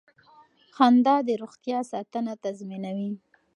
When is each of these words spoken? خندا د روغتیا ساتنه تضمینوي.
خندا 0.75 1.15
د 1.27 1.29
روغتیا 1.41 1.79
ساتنه 1.91 2.33
تضمینوي. 2.43 3.11